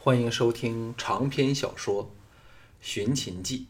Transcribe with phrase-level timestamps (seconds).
[0.00, 2.04] 欢迎收听长篇小说
[2.80, 3.66] 《寻秦记》，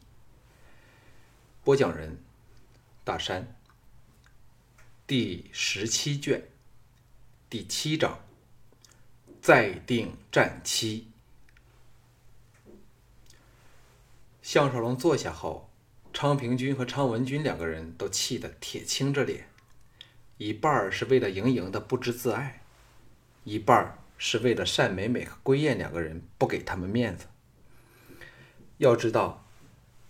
[1.65, 2.19] 播讲人
[3.03, 3.57] 大山，
[5.07, 6.47] 第十七卷
[7.49, 8.21] 第七章，
[9.41, 11.09] 再定战期。
[14.43, 15.71] 项少龙坐下后，
[16.13, 19.49] 昌平君和昌文君两个人都气得铁青着脸，
[20.37, 22.61] 一半是为了盈盈的不知自爱，
[23.45, 23.99] 一半。
[24.19, 27.25] 是为了单美美和归燕两个人不给他们面子。
[28.77, 29.47] 要知道，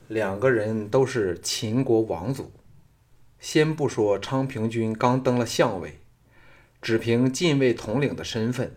[0.08, 2.50] 两个人都是秦国王族。
[3.38, 6.00] 先不说昌平君刚登了相位，
[6.82, 8.76] 只凭禁卫统领的身份，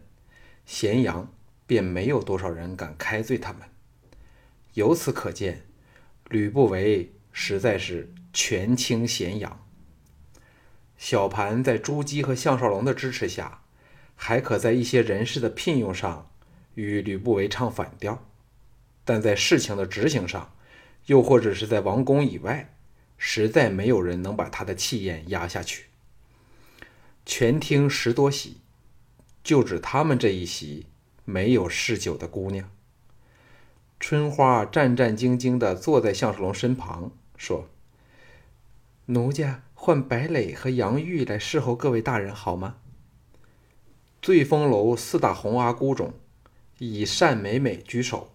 [0.65, 1.33] 咸阳
[1.65, 3.61] 便没有多少人敢开罪他们。
[4.73, 5.63] 由此可见，
[6.29, 9.65] 吕不韦实在是权倾咸阳。
[10.97, 13.60] 小盘在朱姬和项少龙的支持下。
[14.23, 16.29] 还可在一些人事的聘用上
[16.75, 18.23] 与吕不韦唱反调，
[19.03, 20.53] 但在事情的执行上，
[21.07, 22.71] 又或者是在王宫以外，
[23.17, 25.87] 实在没有人能把他的气焰压下去。
[27.25, 28.57] 全听十多席，
[29.43, 30.85] 就指他们这一席
[31.25, 32.69] 没有嗜酒的姑娘。
[33.99, 37.67] 春花战战兢兢地坐在项少龙身旁，说
[39.07, 42.75] ：“奴家换白磊和杨玉来侍候各位大人，好吗？”
[44.21, 46.13] 醉风楼四大红阿姑中，
[46.77, 48.31] 以单美美居首，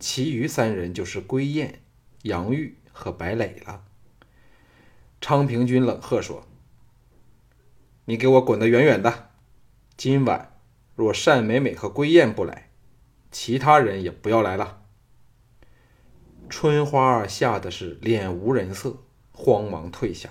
[0.00, 1.82] 其余三人就是归燕、
[2.22, 3.84] 杨玉和白磊了。
[5.20, 6.46] 昌平君冷喝说
[8.06, 9.28] ：“你给我滚得远远的！
[9.94, 10.56] 今晚
[10.96, 12.70] 若单美美和归燕不来，
[13.30, 14.80] 其他人也不要来了。”
[16.48, 18.96] 春花吓得是脸无人色，
[19.32, 20.30] 慌忙退下。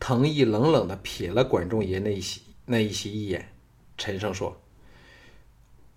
[0.00, 2.45] 藤毅冷冷的瞥了管仲爷那一席。
[2.68, 3.52] 那一席一眼，
[3.96, 4.60] 陈胜说：“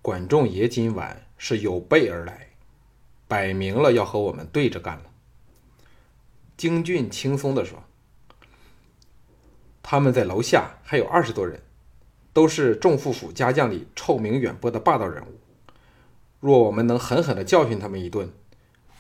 [0.04, 2.50] 管仲爷今晚是有备而来，
[3.28, 5.06] 摆明了要和我们对着干了。”
[6.56, 7.84] 京俊轻松地说
[9.82, 11.64] ：“他们在楼下还有二十多人，
[12.34, 15.40] 都是众副府家将里臭名远播的霸道人物。
[16.40, 18.32] 若我们能狠狠地教训他们一顿，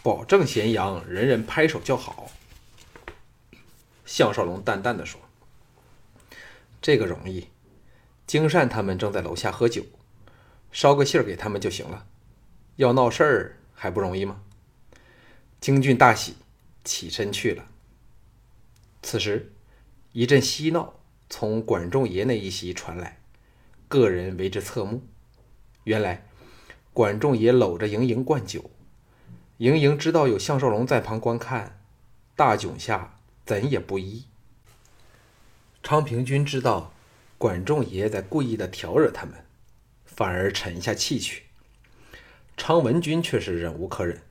[0.01, 2.31] 保证咸阳人人拍手叫好。”
[4.07, 5.21] 项少龙淡淡的说
[6.81, 7.47] ：“这个容易。”
[8.29, 9.83] 金善他们正在楼下喝酒，
[10.71, 12.05] 捎个信儿给他们就行了。
[12.75, 14.43] 要闹事儿还不容易吗？
[15.59, 16.35] 京俊大喜，
[16.83, 17.65] 起身去了。
[19.01, 19.51] 此时，
[20.11, 20.93] 一阵嬉闹
[21.27, 23.17] 从管仲爷那一席传来，
[23.87, 25.01] 个人为之侧目。
[25.85, 26.27] 原来，
[26.93, 28.69] 管仲爷搂着盈盈灌酒，
[29.57, 31.81] 盈盈知道有项少龙在旁观看，
[32.35, 34.25] 大窘下怎也不依。
[35.81, 36.93] 昌平君知道。
[37.39, 39.33] 管仲爷在故意的挑惹他们，
[40.03, 41.43] 反而沉下气去。
[42.57, 44.21] 昌文君却是忍无可忍，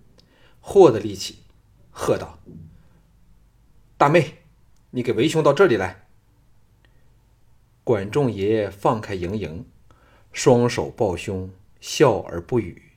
[0.60, 1.38] 霍的力气，
[1.91, 2.38] 喝道
[3.97, 4.42] ：“大妹，
[4.91, 6.06] 你给为兄到这里来。”
[7.82, 9.66] 管仲爷放开盈盈，
[10.30, 12.91] 双手抱胸，笑而不语。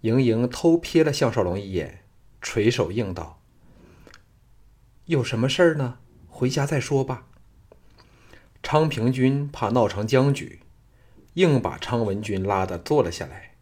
[0.00, 2.02] 盈盈偷瞥了项少龙一眼，
[2.40, 3.42] 垂手应道
[5.04, 5.98] ：“有什么事儿呢？
[6.26, 7.26] 回家再说吧。”
[8.68, 10.58] 昌平君怕闹成僵局，
[11.34, 13.52] 硬把昌文君拉得坐了下来，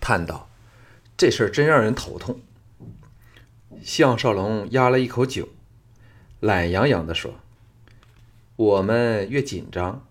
[0.00, 0.48] 叹道
[1.14, 2.40] ：“这事儿真让人头痛。”
[3.84, 5.50] 项少龙压了一口酒，
[6.40, 7.34] 懒洋洋地说
[8.56, 10.06] ：“我们越紧张，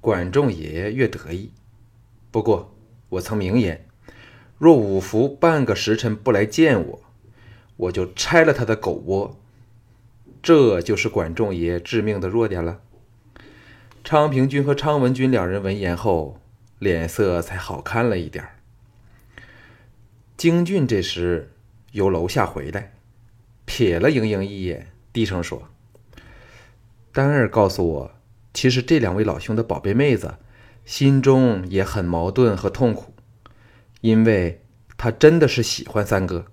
[0.00, 1.52] 管仲爷越得意。
[2.30, 2.74] 不过
[3.10, 3.86] 我曾明言，
[4.56, 7.02] 若五福半个时辰不来见我，
[7.76, 9.36] 我就拆了他的狗窝。
[10.42, 12.80] 这就是管仲爷致命的弱点了。”
[14.06, 16.38] 昌平君和昌文君两人闻言后，
[16.78, 18.52] 脸色才好看了一点儿
[20.36, 21.50] 京俊这时
[21.90, 22.92] 由楼下回来，
[23.66, 25.64] 瞥了盈盈一眼，低声说
[27.10, 28.12] ：“丹儿告诉我，
[28.54, 30.36] 其实这两位老兄的宝贝妹子
[30.84, 33.12] 心中也很矛盾和痛苦，
[34.02, 34.62] 因为
[34.96, 36.46] 她真的是喜欢三哥，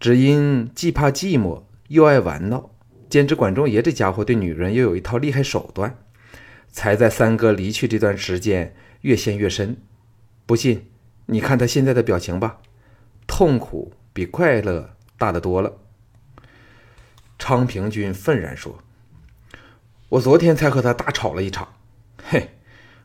[0.00, 2.70] 只因既怕寂寞又爱玩闹，
[3.08, 5.96] 兼之管仲爷这家伙对女人又有一套厉害手段。”
[6.74, 9.76] 才在三哥离去这段时间越陷越深，
[10.44, 10.90] 不信
[11.26, 12.58] 你看他现在的表情吧，
[13.28, 15.72] 痛苦比快乐大得多了。
[17.38, 18.80] 昌平君愤然说
[20.10, 21.76] ：“我昨天才和他大吵了一场，
[22.24, 22.56] 嘿，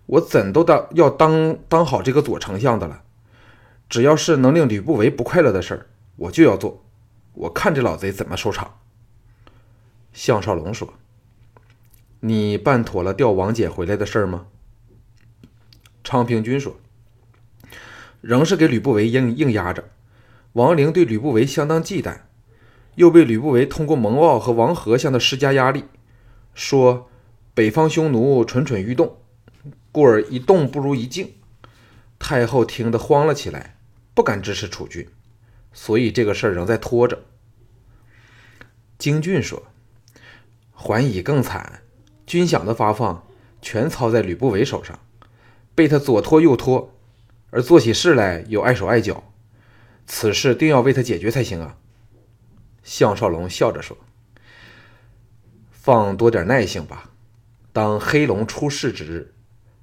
[0.08, 3.04] 我怎都当要当当好这个左丞相的了。
[3.88, 5.86] 只要是能令吕不韦不快乐的事儿，
[6.16, 6.84] 我就要做。
[7.34, 8.80] 我看这老贼怎么收场。”
[10.12, 10.96] 项少龙说。
[12.22, 14.48] 你办妥了调王姐回来的事儿吗？
[16.04, 16.78] 昌平君说
[18.20, 19.90] ：“仍是给吕不韦硬硬压着。
[20.54, 22.22] 王陵对吕不韦相当忌惮，
[22.96, 25.86] 又被吕不韦通过蒙骜和王和向他施加压力，
[26.54, 27.10] 说
[27.54, 29.18] 北方匈奴蠢蠢欲动，
[29.92, 31.34] 故而一动不如一静。
[32.18, 33.78] 太后听得慌了起来，
[34.14, 35.08] 不敢支持楚军，
[35.72, 37.24] 所以这个事儿仍在拖着。”
[38.98, 39.64] 京俊说
[40.74, 41.84] ：“桓乙更惨，
[42.30, 43.26] 军饷的发放
[43.60, 45.00] 全操在吕不韦手上，
[45.74, 46.94] 被他左拖右拖，
[47.50, 49.34] 而做起事来又碍手碍脚，
[50.06, 51.76] 此事定要为他解决才行啊。”
[52.86, 53.98] 项少龙笑着说
[55.74, 57.10] ：“放多点耐性吧，
[57.74, 59.34] 当黑龙出世之日，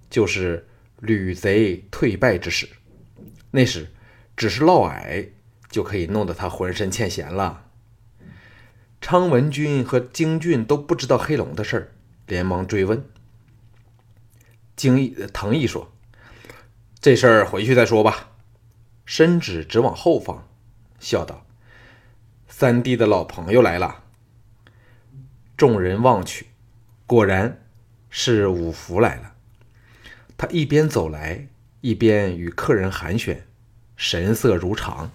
[0.08, 0.68] 就是
[1.00, 2.68] 吕贼退败之时，
[3.50, 3.88] 那时
[4.36, 5.30] 只是嫪毐
[5.68, 7.64] 就可以弄得他浑身欠闲了。”
[9.02, 11.92] 昌文君和京俊都不知道黑龙的事儿，
[12.26, 13.04] 连忙追问。
[14.76, 15.92] 京义藤毅说
[17.00, 18.32] ：“这事儿回去再说吧。”
[19.06, 20.48] 伸指直往后方，
[20.98, 21.46] 笑道
[22.48, 24.02] ：“三弟的老朋友来了。”
[25.56, 26.48] 众人望去，
[27.06, 27.62] 果然
[28.10, 29.34] 是五福来了。
[30.36, 31.46] 他一边走来，
[31.80, 33.38] 一边与客人寒暄，
[33.96, 35.10] 神色如常，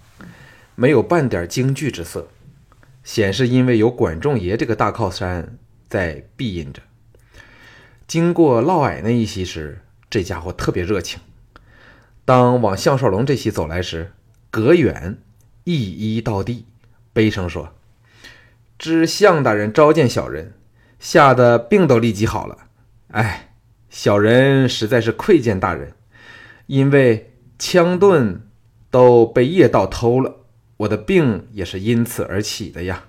[0.74, 2.28] 没有半点惊惧之色。
[3.04, 5.58] 显示因为有管仲爷这个大靠山
[5.88, 6.82] 在庇荫着。
[8.12, 9.80] 经过嫪毐那一席时，
[10.10, 11.18] 这家伙特别热情。
[12.26, 14.12] 当往项少龙这席走来时，
[14.50, 15.16] 隔远
[15.64, 15.74] 一
[16.16, 16.66] 一到地，
[17.14, 17.72] 悲声说
[18.78, 20.52] ：“知项大人召见小人，
[21.00, 22.66] 吓得病都立即好了。
[23.12, 23.54] 哎，
[23.88, 25.94] 小人实在是愧见大人，
[26.66, 28.46] 因为枪盾
[28.90, 30.40] 都被夜盗偷了。”
[30.76, 33.04] 我的病也是因此而起的呀！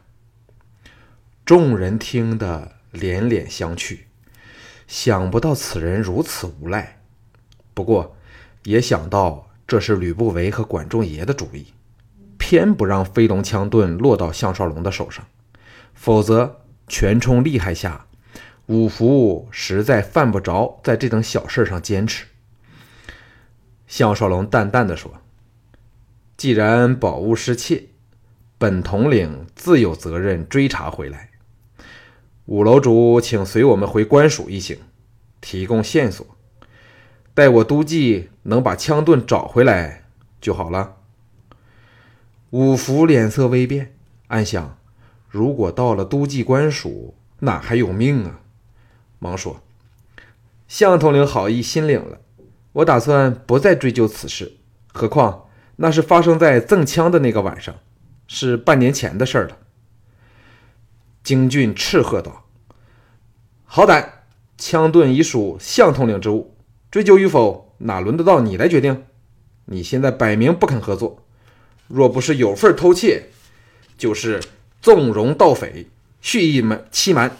[1.43, 3.97] 众人听得连连相觑，
[4.87, 7.01] 想不到此人如此无赖。
[7.73, 8.15] 不过，
[8.63, 11.67] 也想到这是吕不韦和管仲爷的主意，
[12.37, 15.25] 偏不让飞龙枪盾落到项少龙的手上，
[15.93, 18.05] 否则权冲厉害下，
[18.67, 22.25] 五福实在犯不着在这等小事上坚持。
[23.87, 25.19] 项少龙淡淡的说。
[26.35, 27.85] 既然宝物失窃，
[28.57, 31.29] 本统领自有责任追查回来。
[32.45, 34.77] 五楼主，请随我们回官署一行，
[35.39, 36.25] 提供线索。
[37.33, 40.03] 待我都记能把枪盾找回来
[40.41, 40.97] 就好了。
[42.51, 43.95] 五福脸色微变，
[44.27, 44.77] 暗想：
[45.29, 48.41] 如果到了都记官署，哪还有命啊？
[49.19, 49.61] 忙说
[50.67, 52.19] ：“向统领好意，心领了。
[52.73, 54.57] 我打算不再追究此事。
[54.91, 55.45] 何况……”
[55.77, 57.73] 那是发生在赠枪的那个晚上，
[58.27, 59.57] 是半年前的事了。
[61.23, 62.45] 京俊斥喝道
[63.63, 64.09] ：“好歹！
[64.57, 66.55] 枪盾已属向统领之物，
[66.91, 69.05] 追究与否，哪轮得到你来决定？
[69.65, 71.25] 你现在摆明不肯合作，
[71.87, 73.29] 若不是有份偷窃，
[73.97, 74.41] 就是
[74.81, 75.87] 纵容盗匪，
[76.21, 77.37] 蓄意瞒欺瞒。”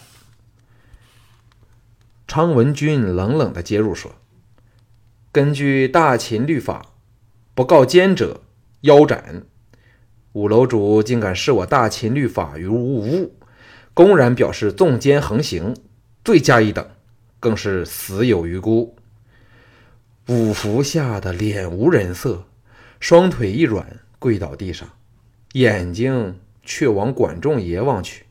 [2.27, 4.13] 昌文君冷冷的接入说
[5.31, 6.87] ：“根据大秦律法。”
[7.55, 8.41] 不告奸者，
[8.81, 9.43] 腰斩。
[10.31, 13.35] 五楼主竟敢视我大秦律法于无物，
[13.93, 15.75] 公然表示纵奸横行，
[16.23, 16.89] 罪加一等，
[17.39, 18.95] 更是死有余辜。
[20.27, 22.45] 五福吓得脸无人色，
[22.99, 24.89] 双腿一软，跪倒地上，
[25.51, 28.25] 眼睛却往管仲爷望去。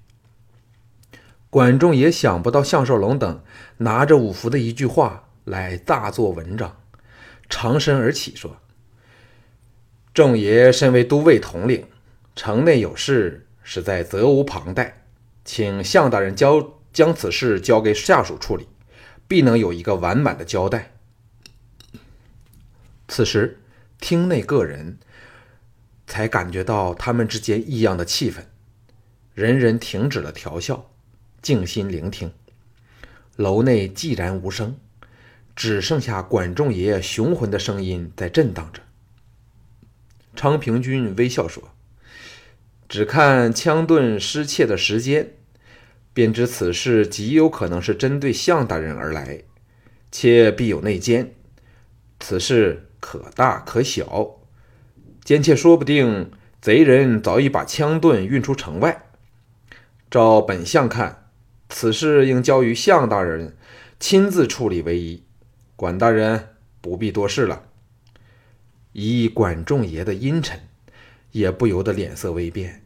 [1.51, 3.45] 管仲爷想不到项少龙等
[3.77, 6.79] 拿着五福的一句话来大做文章，
[7.49, 8.57] 长身而起说。
[10.15, 11.87] 仲爷身为都尉统领，
[12.35, 15.02] 城内有事实在责无旁贷，
[15.45, 18.69] 请向大人交将此事交给下属处理，
[19.27, 20.93] 必能有一个完满的交代。
[23.09, 23.61] 此时，
[23.99, 24.99] 厅内各人
[26.07, 28.45] 才感觉到他们之间异样的气氛，
[29.35, 30.91] 人人停止了调笑，
[31.41, 32.33] 静心聆听。
[33.37, 34.77] 楼内寂然无声，
[35.57, 38.83] 只剩下管仲爷爷雄浑的声音在震荡着。
[40.35, 41.75] 昌平君微笑说
[42.93, 45.33] ：“只看枪盾失窃的时间，
[46.13, 49.45] 便知此事极有可能是针对项大人而来，
[50.11, 51.33] 且必有内奸。
[52.21, 54.41] 此事可大可小，
[55.25, 59.07] 奸妾说不定贼人早已把枪盾运出城外。
[60.11, 61.31] 照本相看，
[61.71, 63.57] 此事应交于项大人
[63.99, 65.23] 亲自处理为宜。
[65.77, 66.51] 管大人
[66.83, 67.63] 不必多事了。”
[68.93, 70.61] 以管仲爷的阴沉，
[71.31, 72.82] 也不由得脸色微变。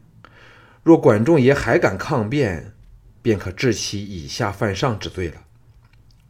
[0.87, 2.71] 若管仲爷还敢抗辩，
[3.21, 5.35] 便可治其以下犯上之罪了。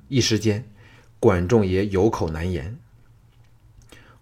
[0.08, 0.68] 一时间，
[1.20, 2.76] 管仲爷有口难言。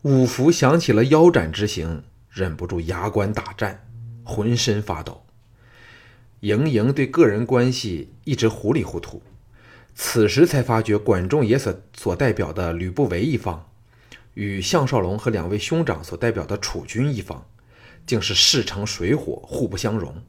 [0.01, 3.87] 五福想起了腰斩之刑，忍不住牙关打颤，
[4.25, 5.25] 浑身发抖。
[6.41, 9.21] 莹莹对个人关系一直糊里糊涂，
[9.95, 13.69] 此时才发觉管仲爷所所代表的吕不韦一方，
[14.33, 17.47] 与项少龙和两位兄长所代表的楚军一方，
[18.05, 20.23] 竟是势成水火，互不相容，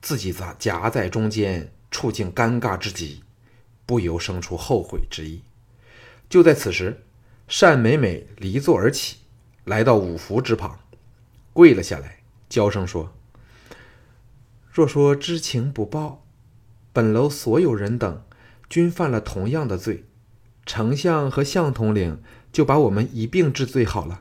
[0.00, 3.22] 自己咋夹在中间，处境尴尬之极，
[3.84, 5.42] 不由生出后悔之意。
[6.28, 7.04] 就在此时，
[7.46, 9.18] 单美美离座而起，
[9.64, 10.78] 来到五福之旁，
[11.52, 12.18] 跪了下来，
[12.48, 13.12] 娇声说。
[14.70, 16.24] 若说知情不报，
[16.92, 18.22] 本楼所有人等
[18.68, 20.04] 均犯了同样的罪，
[20.66, 22.20] 丞相和相统领
[22.52, 24.20] 就把我们一并治罪好了。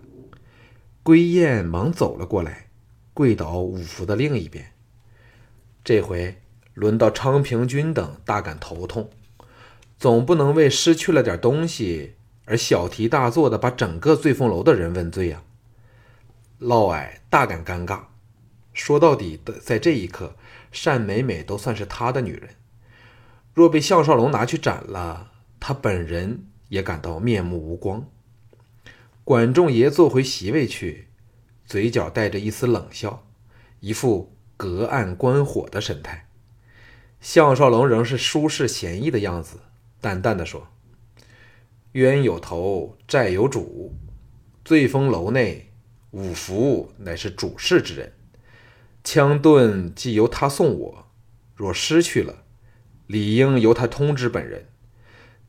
[1.03, 2.64] 归雁忙走了过来，
[3.15, 4.74] 跪倒五福的另一边。
[5.86, 6.36] 这回
[6.74, 9.10] 轮到昌平君等大感头痛，
[9.98, 15.41] 总不能为失去了点东西而小题大做的把整个醉凤楼的人问罪呀。
[16.60, 18.01] 嫪毐大感尴尬。
[18.74, 20.36] 说到底，的在这一刻，
[20.84, 22.50] 单美美都算是他的女人。
[23.53, 25.31] 若被项少龙拿去斩了，
[25.62, 28.05] 他本人也感到面目无光。
[29.24, 31.07] 管仲爷坐回席位去，
[31.65, 33.27] 嘴角带着一丝冷笑，
[33.79, 36.27] 一副隔岸观火的神态。
[37.19, 39.57] 项少龙仍是舒适闲逸的样子，
[40.00, 40.67] 淡淡的说
[41.93, 43.95] ：“冤有头，债有主。
[44.63, 45.72] 醉风楼内，
[46.12, 48.13] 五福乃是主事之人。”
[49.03, 51.07] 枪盾既由他送我，
[51.55, 52.43] 若失去了，
[53.07, 54.67] 理应由他通知本人。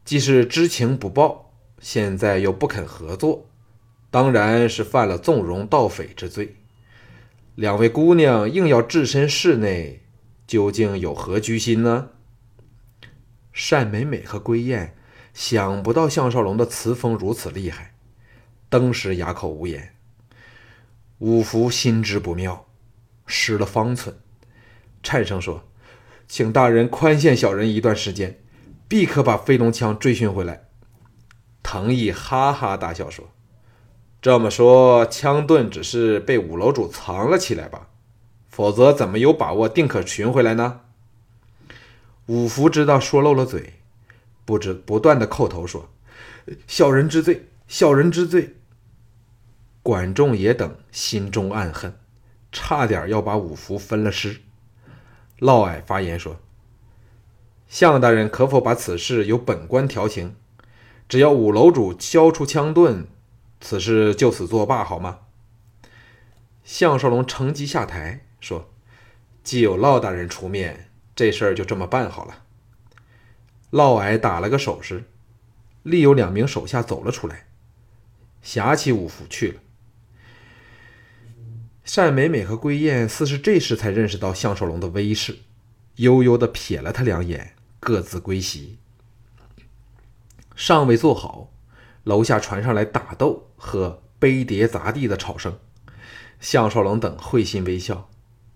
[0.05, 3.49] 既是知情不报，现在又不肯合作，
[4.17, 6.57] 当然是犯了纵容盗匪之罪。
[7.55, 10.01] 两位姑娘硬要置身室内，
[10.47, 12.09] 究竟有何居心呢？
[13.53, 14.97] 单美美和归雁
[15.35, 17.95] 想不到项少龙的词风如此厉害，
[18.71, 19.95] 登时哑口无言。
[21.19, 22.65] 五福心知不妙。
[23.27, 24.17] 失了方寸，
[25.03, 25.69] 颤声说
[26.27, 28.39] ：“请大人宽限小人一段时间，
[28.89, 30.69] 必可把飞龙枪追寻回来。”
[31.63, 33.29] 藤毅哈哈大笑说
[34.21, 37.89] ：“这么说，枪盾只是被五楼主藏了起来吧？
[38.49, 40.81] 否则怎么有把握定可寻回来呢？”
[42.27, 43.75] 五福知道说漏了嘴，
[44.45, 45.89] 不知不断的叩头说
[46.67, 48.57] ：“小人之罪，小人之罪。”
[49.83, 51.95] 管仲也等心中暗恨。
[52.53, 54.41] 差点要把五福分了尸。
[55.41, 56.39] 嫪毐发言说
[57.69, 60.35] ：“项大人可否把此事由本官调停？
[61.07, 63.07] 只要五楼主交出枪盾，
[63.69, 65.23] 此事就此作罢，好吗？”
[66.63, 68.71] 项少龙乘机下台说
[69.43, 72.45] ：“既有嫪大人出面，这事儿就这么办好了。”
[73.71, 75.03] 嫪毐打了个手势，
[75.83, 77.49] 立有两名手下走了出来，
[78.41, 79.61] 挟起五福去了。
[81.93, 85.39] 单美美和归燕似是这时才认识到项少龙的威势，
[85.97, 88.79] 悠悠的瞥了他两眼，各自归席。
[90.55, 91.51] 尚未坐好，
[92.05, 95.59] 楼下传上来打斗和杯碟砸地的吵声。
[96.41, 98.09] 项少龙等会心微笑，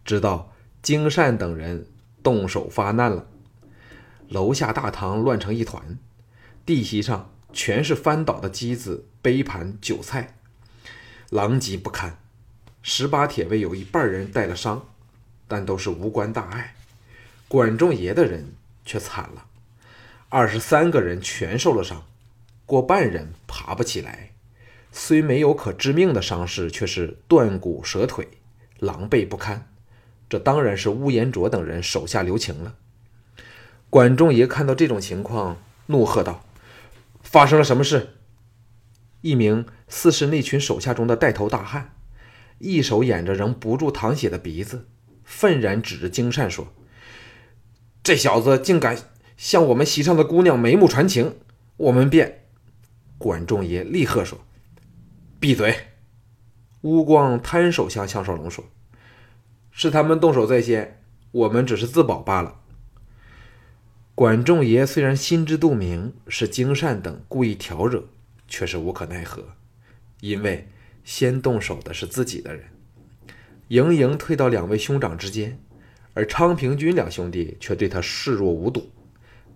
[0.04, 0.52] 知道
[0.82, 1.86] 金善等人
[2.22, 3.26] 动手发难了。
[4.28, 5.98] 楼下大堂乱成一团，
[6.64, 10.36] 地席上全是翻倒的机子、杯盘、酒菜，
[11.30, 12.18] 狼藉不堪。
[12.82, 14.86] 十八铁卫有一半人带了伤，
[15.48, 16.74] 但都是无关大碍。
[17.48, 18.54] 管仲爷的人
[18.84, 19.46] 却惨了，
[20.28, 22.04] 二十三个人全受了伤，
[22.66, 24.30] 过半人爬不起来。
[24.92, 28.26] 虽没有可致命的伤势，却是断骨折腿，
[28.78, 29.72] 狼狈不堪。
[30.28, 32.74] 这当然是乌延灼等人手下留情了。
[33.88, 35.56] 管仲爷看到这种情况，
[35.86, 36.44] 怒喝道
[37.22, 38.14] ：“发生了什么事？”
[39.22, 41.94] 一名似是那群手下中的带头大汉。
[42.58, 44.86] 一手掩着仍不住淌血的鼻子，
[45.24, 46.68] 愤然指着金善说
[48.02, 48.96] ：“这小子竟敢
[49.36, 51.38] 向我们席上的姑娘眉目传情，
[51.76, 52.44] 我们便……”
[53.18, 54.40] 管仲爷厉喝说
[55.40, 55.74] ：“闭嘴！”
[56.82, 58.66] 乌光摊手向项少龙说
[59.72, 62.60] ：“是他们动手在先，我们只是自保罢了。”
[64.14, 68.04] 管仲爷虽然心知肚明是金善等故意挑惹，
[68.46, 69.54] 却是无可奈何，
[70.20, 70.68] 因为。
[71.02, 72.66] 先动手的是自己的人，
[73.68, 75.58] 盈盈退到两位兄长之间，
[76.12, 78.92] 而昌平君两兄弟却对他视若无睹，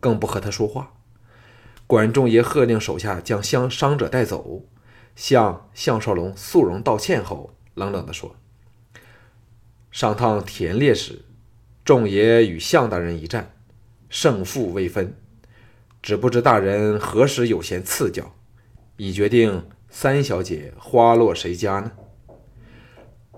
[0.01, 0.95] 更不和他说话。
[1.87, 4.65] 管仲爷喝令手下将伤伤者带走，
[5.15, 8.37] 向项少龙肃容道歉后，冷冷地说
[9.91, 11.25] ：“上趟田猎时，
[11.85, 13.55] 仲爷与项大人一战，
[14.09, 15.17] 胜负未分，
[16.03, 18.35] 只不知大人何时有闲赐教，
[18.97, 19.65] 已决定。”
[19.97, 21.93] 三小姐花落谁家呢？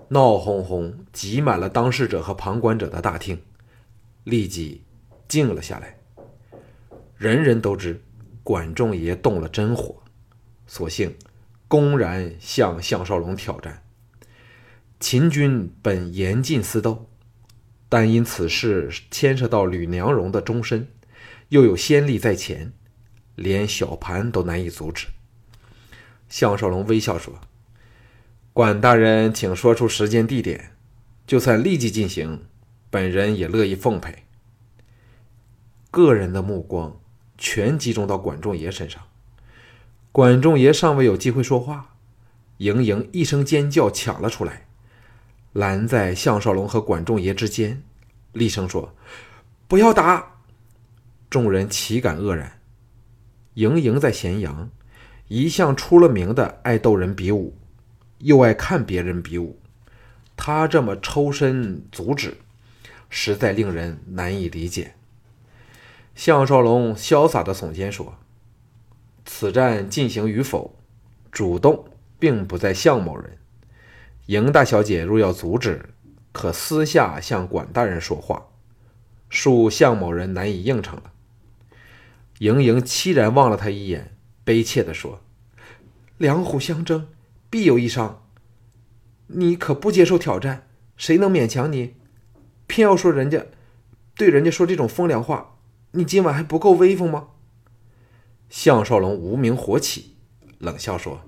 [0.07, 3.39] 闹哄哄挤满了当事者和旁观者的大厅，
[4.23, 4.83] 立即
[5.27, 5.99] 静了下来。
[7.15, 8.03] 人人都知
[8.41, 10.01] 管仲爷动了真火，
[10.65, 11.15] 索性
[11.67, 13.83] 公然向项少龙挑战。
[14.99, 17.09] 秦军本严禁私斗，
[17.87, 20.87] 但因此事牵涉到吕娘荣的终身，
[21.49, 22.73] 又有先例在前，
[23.35, 25.07] 连小盘都难以阻止。
[26.29, 27.39] 项少龙微笑说
[28.53, 30.71] ：“管大人，请说出时间地点，
[31.25, 32.45] 就算立即进行，
[32.89, 34.23] 本人也乐意奉陪。”
[35.91, 36.99] 个人的目光
[37.37, 39.01] 全集中到管仲爷身上。
[40.17, 41.93] 管仲爷尚未有机会说话，
[42.57, 44.65] 盈盈一声尖叫抢了出来。
[45.53, 47.83] 拦在项少龙和管仲爷之间，
[48.31, 48.95] 厉声说
[49.69, 50.39] ：“不要打！”
[51.29, 52.59] 众人岂敢愕然。
[53.53, 54.71] 盈盈在咸阳
[55.27, 57.55] 一向出了名的爱逗人比武，
[58.17, 59.59] 又爱看别人比武，
[60.35, 62.35] 他这么抽身阻止，
[63.07, 64.95] 实在令人难以理解。
[66.15, 68.15] 项少龙潇洒的耸肩说
[69.27, 70.79] ：“此战进行与否，
[71.31, 71.85] 主动
[72.17, 73.37] 并不在向某人。”
[74.25, 75.89] 赢大小姐若要阻止，
[76.31, 78.47] 可私下向管大人说话，
[79.29, 81.11] 恕向某人难以应承了。
[82.39, 85.21] 盈盈凄然望了他一眼，悲切地说
[86.17, 87.07] ：“两虎相争，
[87.49, 88.23] 必有一伤。
[89.27, 90.67] 你可不接受挑战？
[90.95, 91.95] 谁能勉强你？
[92.65, 93.45] 偏要说人家，
[94.15, 95.57] 对人家说这种风凉话，
[95.91, 97.27] 你今晚还不够威风吗？”
[98.49, 100.15] 项少龙无名火起，
[100.59, 101.21] 冷笑说。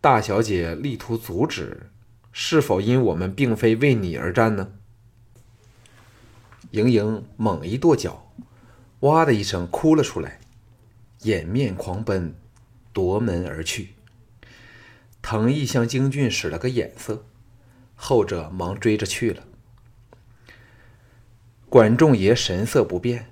[0.00, 1.90] 大小姐力图阻止，
[2.32, 4.72] 是否因我们并非为你而战呢？
[6.70, 8.32] 盈盈猛一跺脚，
[9.00, 10.40] 哇的一声哭了出来，
[11.22, 12.34] 掩面狂奔，
[12.92, 13.90] 夺门而去。
[15.20, 17.24] 藤毅向京俊使了个眼色，
[17.94, 19.44] 后者忙追着去了。
[21.68, 23.30] 管仲爷神色不变，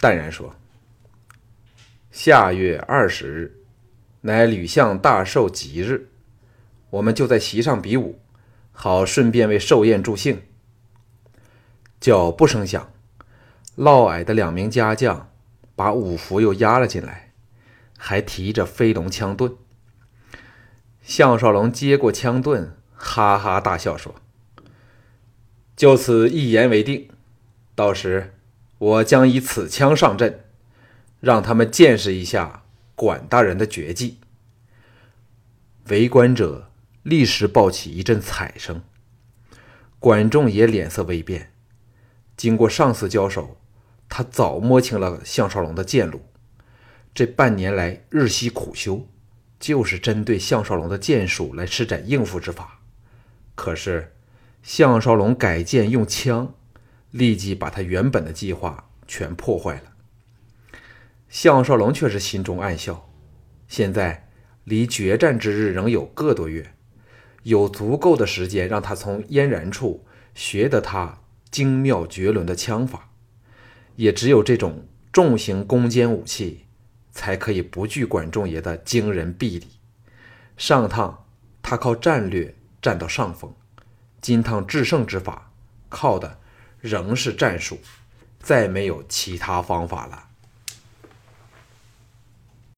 [0.00, 0.54] 淡然说
[2.10, 3.54] ：“下月二十日。”
[4.22, 6.08] 乃吕相大寿吉日，
[6.90, 8.18] 我们就在席上比武，
[8.72, 10.42] 好顺便为寿宴助兴。
[12.00, 12.92] 脚步声响，
[13.76, 15.30] 嫪毐的两名家将
[15.76, 17.30] 把五福又押了进来，
[17.96, 19.54] 还提着飞龙枪盾。
[21.00, 24.16] 项少龙接过枪盾，哈哈大笑说
[25.76, 27.08] ：“就此一言为定，
[27.76, 28.34] 到时
[28.78, 30.44] 我将以此枪上阵，
[31.20, 32.64] 让他们见识一下。”
[32.98, 34.18] 管大人的绝技，
[35.86, 36.72] 围观者
[37.04, 38.82] 立时爆起一阵彩声。
[40.00, 41.52] 管仲也脸色微变。
[42.36, 43.56] 经过上次交手，
[44.08, 46.22] 他早摸清了项少龙的剑路。
[47.14, 49.06] 这半年来日夕苦修，
[49.60, 52.80] 就是针对项少龙的剑术来施展应付之法。
[53.54, 54.12] 可是
[54.64, 56.52] 项少龙改剑用枪，
[57.12, 59.92] 立即把他原本的计划全破坏了。
[61.28, 63.10] 项少龙却是心中暗笑，
[63.68, 64.28] 现在
[64.64, 66.74] 离决战之日仍有个多月，
[67.42, 73.10] 有足够的时间让他从嫣然处学得他精妙绝伦的枪法。
[73.96, 76.66] 也只有这种重型攻坚武器，
[77.10, 79.66] 才可以不惧管仲爷的惊人臂力。
[80.56, 81.26] 上趟
[81.62, 83.52] 他靠战略占到上风，
[84.20, 85.50] 今趟制胜之法，
[85.88, 86.38] 靠的
[86.80, 87.78] 仍是战术，
[88.40, 90.27] 再没有其他方法了。